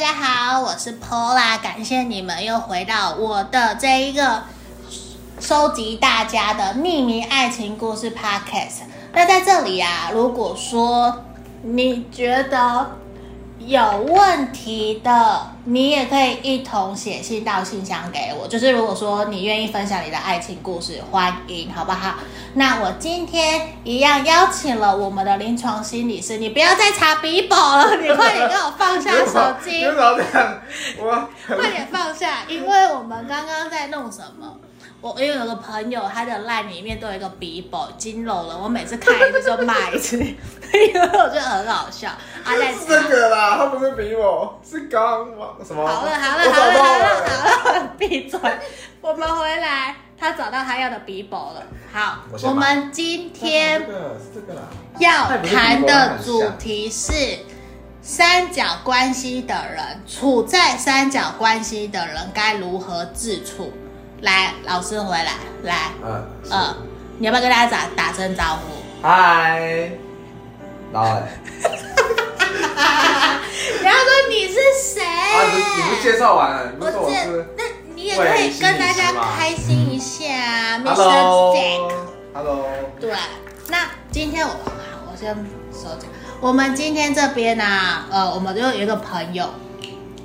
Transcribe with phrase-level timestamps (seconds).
[0.00, 4.44] 大家好，我是 Pola，感谢你们又回到我的这一个
[5.38, 8.84] 收集大家的匿名爱情故事 Podcast。
[9.12, 11.26] 那在这里啊，如果说
[11.60, 12.92] 你觉得
[13.70, 18.48] 有问题的，你也可以一同写信到信箱给我。
[18.48, 22.16] 就是如果说你愿意分享你的爱情故事，欢迎，好不好？
[22.54, 29.84] 那我今天一样邀请了我们的临床心理师，你不要再查笔宝了，你快点给我放下手机。
[30.98, 34.56] 我 快点放下，因为我们刚刚在弄什么？
[35.00, 38.58] 我因为有个朋友，他的 LINE 里面都有一个笔宝，金楼了。
[38.58, 42.10] 我每次看一次就骂一次， 因为我觉得很好笑。
[42.10, 45.26] 啊，在这个啦，他不是笔宝，是刚
[45.64, 45.86] 什么？
[45.86, 48.38] 好了好了好了好了好了，闭嘴！
[49.00, 51.62] 我们回来，他找到他要的笔宝了。
[51.90, 53.82] 好，我，我们今天
[54.98, 57.38] 要谈的主题是
[58.02, 63.72] 三角关系的人，处在三角关系的人该如何自处？
[64.22, 65.32] 来，老师回来，
[65.62, 66.76] 来，嗯，嗯，
[67.18, 68.82] 你要不要跟大家打打声招呼？
[69.02, 69.92] 嗨，
[70.92, 71.26] 老板。
[73.80, 74.54] 你要说你是
[74.94, 75.02] 谁？
[75.02, 76.72] 啊，你你不介绍完了？
[76.80, 81.54] 我是，那你也可以跟大家开心一下啊，Mr.
[81.54, 81.90] Jack。
[82.34, 82.66] Hello。
[83.00, 83.14] 对，
[83.68, 84.54] 那今天我，
[85.10, 85.34] 我先
[85.72, 89.48] 说讲，我们今天这边呢、啊，呃，我们就有一个朋友。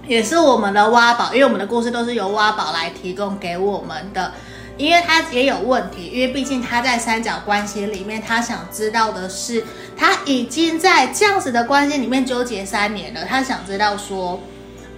[0.08, 4.34] 也是我们的挖宝，因为我们的故事都是由挖宝来提供给我们的，
[4.78, 9.66] 因为他也有问题，因为毕竟他在三角关系里面，他想知道的是，
[9.98, 14.40] 他已经在这样子的关系里面纠结三年了，他想知道说，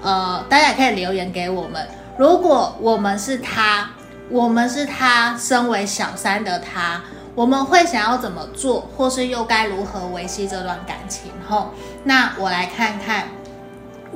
[0.01, 3.91] 呃，大家也可以留言给我们，如果我们是他，
[4.29, 7.01] 我们是他身为小三的他，
[7.33, 11.31] 我们会想要怎么做，或是又该如何维系这段感情？
[11.47, 11.71] 吼，
[12.03, 13.29] 那我来看看。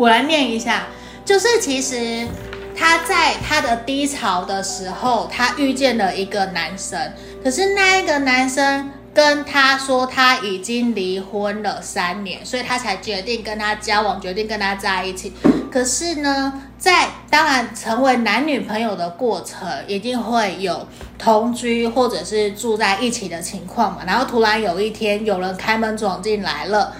[0.01, 0.87] 我来念一下，
[1.23, 2.27] 就是其实
[2.75, 6.99] 他在他的低潮的时候，他遇见了一个男生，
[7.43, 15.33] 可是那一个男生跟他说他已经离婚了三年，所以他才决定跟他交往，决定跟他在一起。
[15.71, 20.87] 可是呢，在当然成为男女朋友的过程，一定会有
[21.19, 24.01] 同居或者是住在一起的情况嘛。
[24.07, 26.95] 然后突然有一天有人开门闯进来了，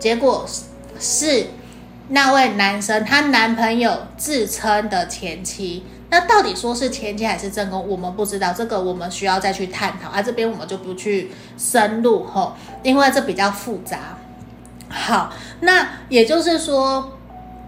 [0.00, 0.44] 结果
[0.98, 1.46] 是。
[2.08, 13.98] 那位男生，他男朋友自称的前妻，那到底说是前妻还是正宫，我们不知道，这个我们需要再去探讨，啊，这边我们就不去深入吼，因为这比较复杂。
[14.88, 17.18] 好，那也就是说，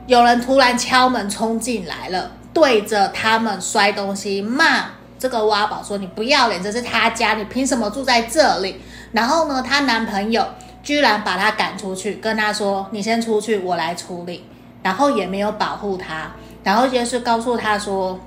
[0.07, 10.47] 有人突然敲门冲进来了，对着他们摔东西，骂这个挖宝说：“你不要脸，这是他家，你凭什么住在这里？”然后呢，她男朋友。
[10.89, 14.47] 居然把他赶出去，跟他说：“你先出去，我来处理。”
[14.83, 16.31] 然后也没有保护他，
[16.65, 18.19] 然后就是告诉他说：“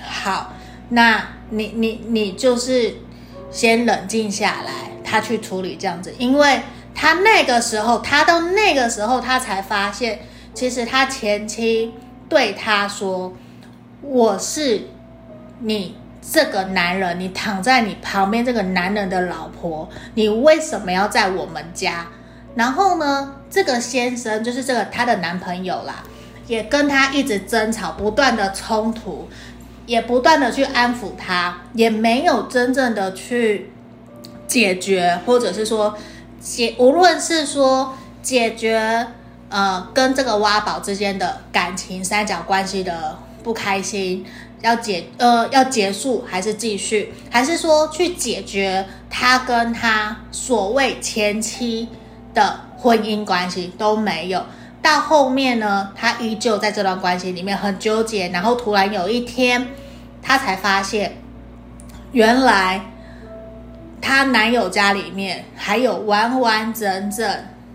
[0.00, 0.52] 好，
[0.90, 1.20] 那
[1.50, 2.94] 你你你就是
[3.50, 6.60] 先冷静下来，他去处理这样子。”因为
[6.94, 10.20] 他那个时候，他到那个时候，他才发现，
[10.54, 11.92] 其实他前妻
[12.28, 13.32] 对他说
[14.02, 14.82] ：“我是
[15.58, 22.06] 你。”这个男人，你躺在你旁边，这个男人的老婆，你为什么要在我们家？
[22.54, 26.04] 然后呢，这个先生就是这个他的男朋友啦，
[26.46, 29.28] 也跟他一直争吵，不断的冲突，
[29.86, 33.72] 也不断的去安抚他，也没有真正的去
[34.46, 35.96] 解决，或者是说
[36.40, 39.06] 解，无论是说解决
[39.48, 44.24] 呃跟这个挖宝之间的感情三角关系的不开心。
[44.62, 51.88] 要结呃要结束还是继续，还是说去解决他跟他所谓前妻
[52.32, 54.44] 的婚姻关系都没有。
[54.80, 59.66] 到后面呢，他依旧在这段关系里面很纠结，然后突然有一天，
[60.22, 61.16] 他才发现，
[62.12, 62.80] 原来
[64.00, 67.28] 他男友家里面还有完完整整。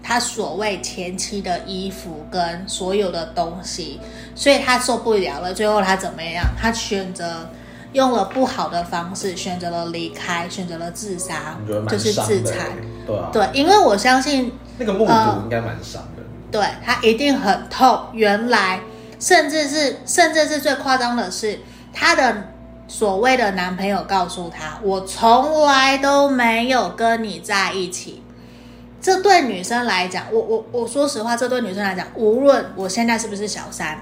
[0.07, 3.99] 他所谓前妻的衣服跟所有的东西，
[4.33, 5.53] 所以他受不了了。
[5.53, 6.45] 最后他怎么样？
[6.57, 7.49] 他选择
[7.91, 11.57] 用了不好的方式，选择了离开，选择了自杀，
[11.89, 12.67] 就是自残。
[13.05, 15.11] 对啊，对，因为我相信那个目睹
[15.43, 16.23] 应该蛮伤的。
[16.23, 18.05] 呃、对，他一定很痛。
[18.13, 18.79] 原来，
[19.19, 21.59] 甚至是甚至是最夸张的是，
[21.91, 22.33] 他的
[22.87, 28.23] 所谓的男朋友告诉他：“我从来都没有跟你在一起。”
[29.01, 34.01] 这对女生来讲，我我我说实话，这对女生来讲，无论我现在是不是小三，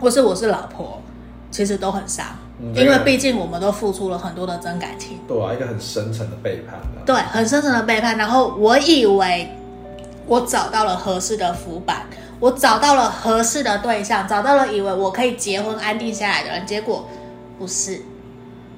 [0.00, 1.02] 或是我是老婆，
[1.50, 2.24] 其实都很伤，
[2.60, 5.18] 嗯、因为毕竟我们都付出了很多的真感情。
[5.26, 6.78] 对啊，一个很深层的背叛。
[7.04, 8.16] 对，很深层的背叛。
[8.16, 9.50] 然后我以为
[10.26, 12.06] 我找到了合适的浮板，
[12.38, 17.08] 我找到了合适的对象，找到了以为我可以结婚安定下来的人，结果
[17.58, 18.02] 不是，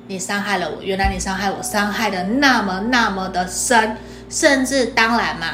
[0.06, 0.82] 你伤害了我。
[0.82, 3.96] 原来你伤害我，伤害的那么那么的深，
[4.28, 5.46] 甚至当然嘛，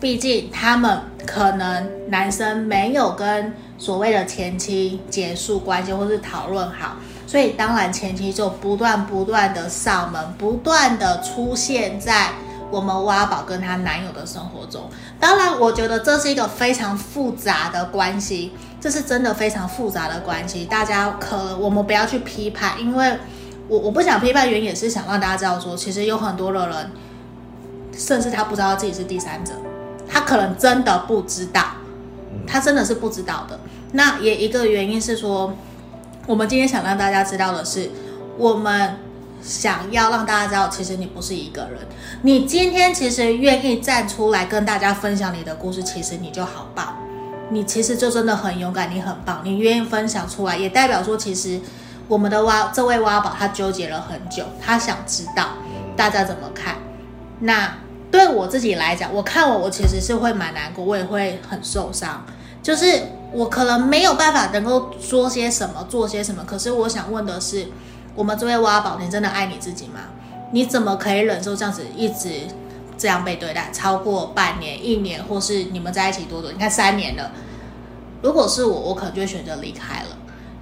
[0.00, 6.96] 毕竟他们可能男生没有跟所谓的前妻结束关系，或是讨论好，
[7.26, 12.30] 所以当然前妻就不断不断的上门，不断的出现在。
[12.70, 14.88] 我们挖宝跟她男友的生活中，
[15.20, 18.50] 当然，我觉得这是一个非常复杂的关系，
[18.80, 20.64] 这是真的非常复杂的关系。
[20.64, 23.18] 大家可我们不要去批判，因为
[23.68, 26.90] 我我不想批判，原因也是想让大家知道说，其实有很多的人，
[28.02, 29.52] 甚至他不知道自己是第三者，
[30.08, 31.64] 他可能真的不知道，
[32.46, 33.58] 他真的是不知道的。
[33.92, 35.54] 那也一个原因是说，
[36.26, 37.90] 我们今天想让大家知道的是，
[38.36, 38.96] 我们。
[39.44, 41.80] 想要让大家知道，其实你不是一个人。
[42.22, 46.96] 你今天其实愿意站出来跟大家分享你的故事，其实你就好棒。
[47.50, 49.40] 你其实就真的很勇敢，你很棒。
[49.42, 51.60] 你愿意分享出来，也代表说，其实
[52.06, 55.48] 我们的挖这位挖宝他纠结了很久，他想知道
[55.96, 56.76] 大家怎么看。
[57.40, 57.78] 那
[58.12, 62.24] 对我自己来讲，我看我我其实是会蛮难过，我也会很受伤。
[62.62, 66.44] 就是我可能没有办法能够说些什么，做些什么。
[66.46, 67.66] 可是我想问的是。
[68.14, 70.00] 我们这位挖宝，你真的爱你自己吗？
[70.50, 72.42] 你怎么可以忍受这样子一直
[72.98, 76.52] 这样被对待，超过半年、一年，或是你们在一起多久？
[76.52, 77.30] 你看三年了。
[78.20, 80.08] 如果是我，我可能就会选择离开了。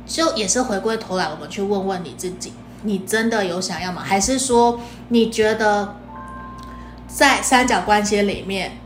[0.06, 2.52] 就也是回归头来，我们去问问你自己：
[2.85, 4.00] 你真的有想要吗？
[4.00, 5.97] 还是说你觉得
[7.12, 8.79] 在三角关系里面，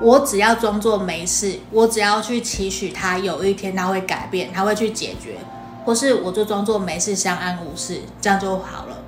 [0.00, 5.36] 我只要装作没事，我只要去期许他有一天他会改变，他会去解决？
[5.84, 8.98] 或是我就装作没事，相安无事，这样就好了。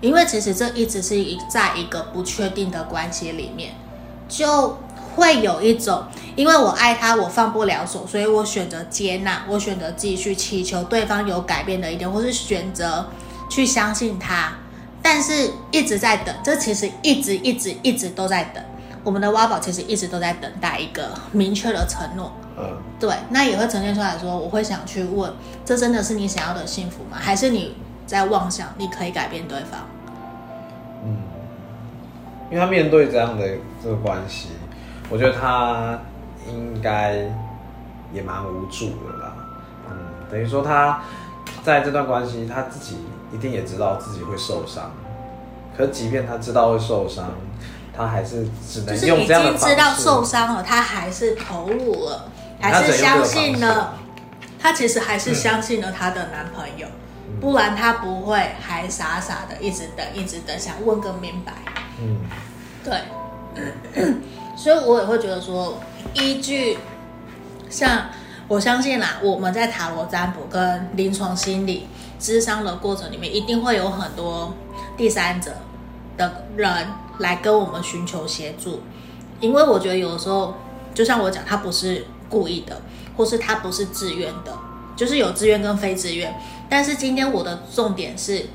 [0.00, 3.74] 因为其实这一直是一在一个不确定的关系里面，
[4.28, 4.78] 就
[5.14, 13.08] 会有一种，因为我爱他，我放不了手，所以我选择接纳，我选择继续祈求对方有改变的一天，或是选择
[13.50, 14.52] 去相信他，
[15.02, 18.62] 但是一直在等，这其实一直一直一直都在等。
[19.04, 22.32] 我们的挖宝其实一直都在等待一个明确的承诺。
[22.56, 25.32] 嗯，对，那也会呈现出来说，我会想去问，
[25.64, 27.16] 这真的是你想要的幸福吗？
[27.18, 27.74] 还是你
[28.06, 29.80] 在妄想你可以改变对方？
[31.04, 31.16] 嗯，
[32.50, 33.44] 因为他面对这样的
[33.82, 34.50] 这个关系，
[35.10, 35.98] 我觉得他
[36.46, 37.28] 应该
[38.12, 39.34] 也蛮无助的啦。
[39.90, 39.96] 嗯，
[40.30, 41.02] 等于说他
[41.64, 42.98] 在这段关系，他自己
[43.32, 44.92] 一定也知道自己会受伤，
[45.76, 47.32] 可即便他知道会受伤。
[47.94, 49.60] 他还是只能用这样的方式。
[49.60, 52.24] 就是已经知道受伤了，他还是投入了，
[52.58, 53.94] 还是相信了。
[54.58, 56.86] 他其实还是相信了他的男朋友，
[57.28, 61.52] 嗯、不然他不会还傻傻的一直等，一直等，想问个明白。
[62.00, 62.20] 嗯，
[62.82, 62.94] 对。
[64.56, 65.78] 所以我也会觉得说，
[66.14, 66.78] 依据
[67.68, 68.06] 像
[68.48, 71.88] 我相信啦，我们在塔罗占卜跟临床心理
[72.22, 74.54] 咨商的过程里面，一定会有很多
[74.96, 75.50] 第三者
[76.16, 76.86] 的人。
[77.18, 78.80] 来跟我们寻求协助，
[79.38, 80.54] 因为我觉得有时候，
[80.94, 82.80] 就像我讲，他不是故意的，
[83.16, 84.58] 或是他不是自愿的，
[84.96, 86.34] 就是有自愿跟非自愿。
[86.70, 88.46] 但是今天我的重点是，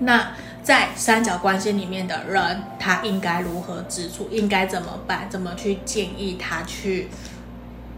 [0.00, 0.32] 那
[0.62, 4.28] 在三角关系里面的人，他应该如何自处？
[4.30, 5.28] 应该怎么办？
[5.30, 7.08] 怎么去建议他去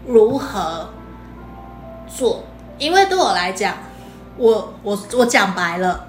[0.05, 0.91] 如何
[2.07, 2.43] 做？
[2.77, 3.75] 因为对我来讲，
[4.39, 6.07] 我我我讲白了，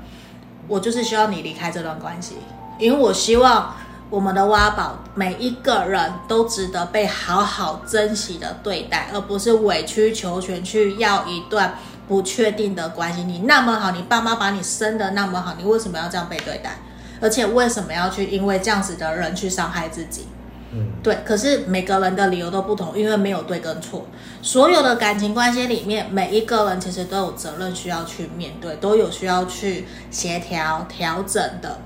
[0.69, 2.37] 我就是希望你离开这段关系。
[2.79, 3.75] 因为我希望
[4.09, 11.77] 我们的挖宝每一个人都值得被好好珍惜的对待，而不是委曲求全去要一段
[12.09, 13.25] 不确定的关系。
[13.25, 16.79] 你那么好，你爸妈把你生的那么好，你为什么要这样被对待？
[17.21, 20.27] 而且为什么要去因为这样子的人去伤害自己？
[20.73, 21.19] 嗯，对。
[21.25, 24.07] 可是每个人的理由都不同，因为没有对跟错。
[24.43, 31.79] 所有的感情关系里面，每一个人其实都有责任需要去面对，都有需要去协调调整的。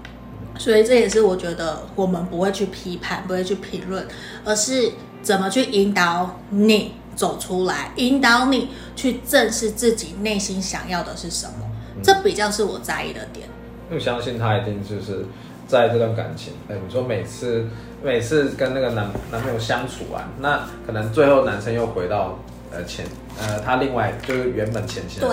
[0.57, 4.07] 所以这也是我觉得我们不会去批判，不会去评论，
[4.45, 11.55] 而是怎么去引导你走出来，引导你去正视自己内心想要的是什么。
[11.97, 13.49] 嗯、这比较是我在意的点。
[13.91, 15.27] 我相信他一定就是
[15.67, 17.67] 在这段感情，哎，你说每次
[18.05, 22.39] 每次跟那个男男朋友相处完，那可能最后男生又回到。
[22.77, 23.07] 呃，前
[23.41, 25.21] 呃，他另外就是原本前妻。
[25.21, 25.29] 对，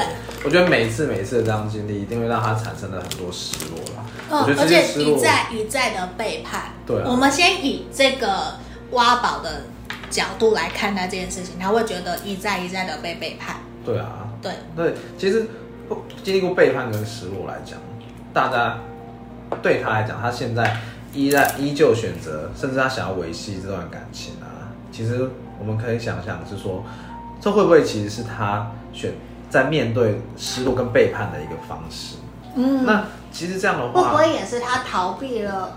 [0.46, 4.06] 我觉得每一次每一次的这样经历，一定会让他产生了很多失落了。
[4.30, 6.66] 嗯，而且一再一再的背叛。
[6.86, 7.06] 对啊。
[7.08, 8.60] 我们先以这个
[8.92, 9.64] 挖宝的
[10.12, 13.56] 角度来看待这件事情，他会觉得一再一再的被背叛。
[13.84, 14.30] 对啊。
[14.40, 15.48] 对对，其实
[16.24, 17.80] 经历过背叛跟失落来讲，
[18.32, 18.78] 大家
[19.64, 20.78] 对他来讲，他现在
[21.14, 24.72] 依然依旧选择，甚至他想要维系这段感情啊。
[24.92, 26.84] 其实我们可以想象是说。
[27.44, 29.16] 这会不会其实是他选
[29.50, 32.18] 在面对失落跟背叛的一个方式？
[32.54, 35.76] 嗯，那其实这样的话，会不会也是他逃避了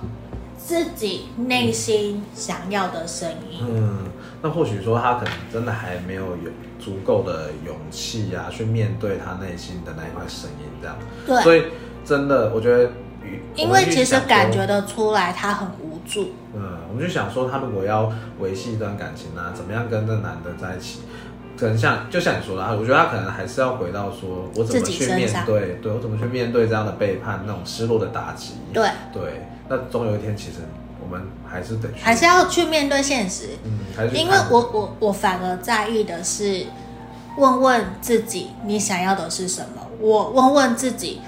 [0.58, 3.64] 自己内心想要的声音？
[3.66, 4.10] 嗯，
[4.42, 10.98] 那或许说他可能真的还没有有足够的勇气啊，去面对他内心的那一块声音，这样。
[11.26, 11.64] 对，所以
[12.04, 12.90] 真的，我觉得，
[13.54, 16.32] 因为其实感觉得出来他很无助。
[16.54, 21.00] 嗯，我们就想说，他如果要维系一段感情啊，怎么样跟这男的在一起？
[21.56, 28.54] 可能像就像你说的，我觉得他可能还是要回到说，我怎么去面对，对我怎么去面对这样的背叛，那种失落的打击。
[28.72, 30.58] 对对，那总有一天，其实
[31.00, 33.50] 我们还是得去，还是要去面对现实。
[33.64, 36.66] 嗯，还是因为我我我反而在意的是，
[37.38, 39.86] 问问自己，你想要的是什么？
[40.00, 41.20] 我问问自己，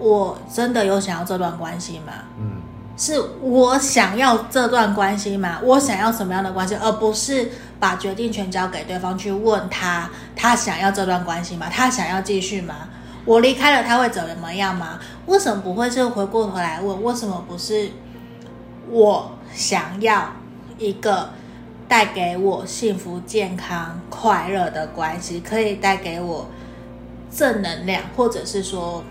[0.00, 2.12] 我真的有想要这段关系吗？
[2.38, 2.62] 嗯。
[2.96, 5.58] 是我想要这段关系吗？
[5.62, 11.66] 我想要什么样的关系，而不是把决定权交给对方去问他，他想要这段关系吗？
[11.72, 12.74] 他想要继续吗？
[13.24, 14.98] 我离开了他会怎么样吗？
[15.24, 17.02] 为什么不会是回过头来问？
[17.02, 17.88] 为什么不是
[18.90, 20.30] 我想要
[20.76, 21.30] 一个
[21.88, 26.46] 带给我幸福、健康、快乐的关系，可以带给我
[27.30, 29.02] 正能量，或者是说？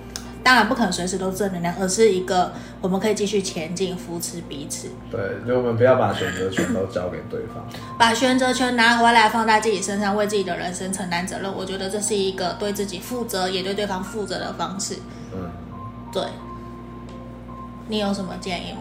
[0.44, 4.90] 当然不可能随时都正能量，而是一个我们可以继续前进、扶持彼此。
[5.12, 7.64] 对，就我们不要把选择权都交给对方，
[7.98, 11.54] 把选择权拿回来放在自己身上，为自己的人生承担责任。
[11.54, 14.96] 我觉得这是一个对自己负责，也对对方负责的方式。
[15.34, 15.52] 嗯，
[16.12, 16.24] 对。
[17.88, 18.80] 你有什么建议吗？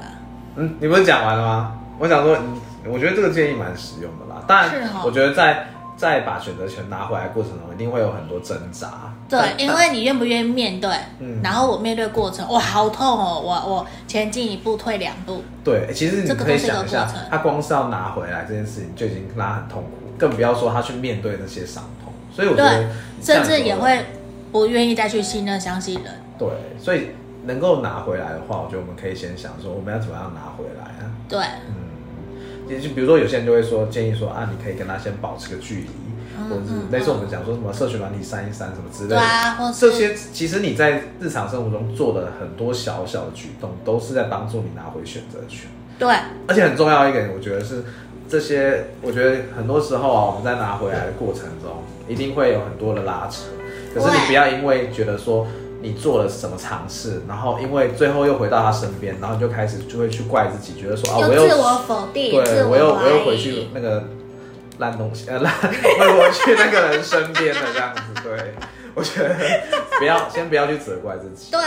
[0.56, 1.74] 嗯，你不是讲完了吗？
[1.98, 2.38] 我想说，
[2.86, 4.42] 我觉得这个建议蛮实用的啦。
[4.46, 5.68] 当然，我觉得在。
[5.99, 9.12] 在把选择权拿回来的过程中，一定会有很多挣扎。
[9.28, 10.88] 对，因为你愿不愿意面对？
[11.19, 13.43] 嗯，然后我面对过程，哇，好痛哦！
[13.45, 15.43] 我我前进一步，退两步。
[15.64, 22.12] 对，其实你可以想一下，他光是要拿回来这件事情就已经让他很痛苦，更不要说他去面对那些伤痛。
[22.33, 22.88] 所以我觉得，
[23.21, 24.07] 甚至也会
[24.52, 26.14] 不愿意再去信任、相信人。
[26.38, 27.09] 对，所以
[27.45, 31.11] 能够拿回来的话，我觉得我们可以先想说，我们要怎么样拿回来啊？
[31.28, 31.77] 对，嗯。
[32.76, 35.88] 就比如说，有些人就会说，建议说啊，你可以跟他先保持个距离，
[36.38, 39.16] 嗯、或者是类似我们讲说什么社群软体删一删什么之类的。
[39.16, 45.68] 对啊、这些其实你在日常生活中做的很多小小的举动，都是在帮助你拿回选择权。
[45.98, 46.14] 对，
[46.46, 47.82] 而且很重要一点，我觉得是
[48.28, 53.44] 这些，我觉得很多时候啊，我们在拿回来的过程中，一定会有很多的拉扯。
[53.94, 55.46] 可是你不要因为觉得说。
[55.80, 64.04] 你做了什么尝试，然后因为最后又回到他身边，然后你就开始就会去怪自己，觉得说啊，我又自我否定，对我，我又我又回去那个
[64.78, 68.02] 烂东西，呃 烂，我回去那个人身边的这样子。
[68.25, 68.54] 对，
[68.94, 69.37] 我觉得
[69.99, 71.52] 不要先不要去责怪自己。
[71.52, 71.61] 对，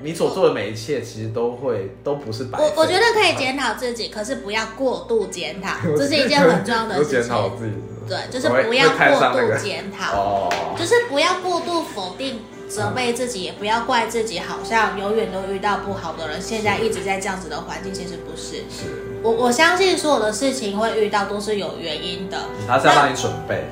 [0.00, 2.58] 你所做的每一切其实都会都不是白。
[2.60, 7.20] 我我觉得可以检讨自己，可是不要过度检讨， 这是一件很重要的事情。
[7.20, 7.72] 检讨自己，
[8.08, 12.40] 对，就是不要过度检讨，哦，就是不要过度否定。
[12.76, 16.42] 责备自己，也不要怪自己，好像永远都遇到不好的人。
[16.42, 18.56] 现在一直在这样子的环境，其实不是。
[18.68, 19.20] 是。
[19.22, 22.36] 我我相信所有的事情会遇到都是有原因的。
[22.68, 23.64] 他是要让你准备。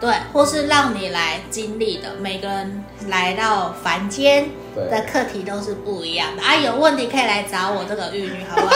[0.00, 2.14] 对，或是让你来经历的。
[2.20, 6.42] 每个人来到凡间的课题都是不一样的。
[6.42, 8.74] 啊，有问题可以来找我这个玉女，好不好？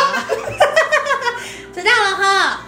[1.73, 2.61] 知道了哈。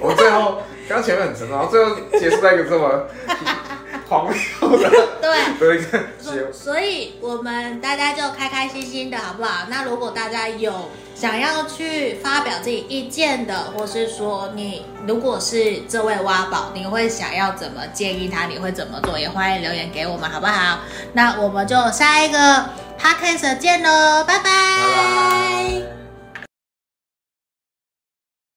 [0.00, 3.04] 我最后刚前面很沉，然后最后结束在一个这么。
[4.08, 4.90] 荒谬的，
[5.58, 5.80] 对，
[6.18, 9.66] 所所以，我们大家就开开心心的，好不好？
[9.68, 18.46] 那如果大家有想要去发表自己意见的，或是说你如果是这位挖宝，你会想要怎么建议他？
[18.46, 19.18] 你会怎么做？
[19.18, 20.78] 也欢迎留言给我们，好不好？
[21.12, 22.38] 那我们就下一个
[22.98, 24.44] podcast 见喽，拜拜。
[24.44, 24.50] 拜
[24.96, 25.97] 拜。